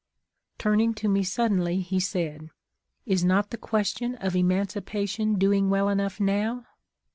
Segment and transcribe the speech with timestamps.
[0.57, 2.49] Turning to me suddenly he said.'
[3.05, 6.65] Is not the question of emancipation doing well enough now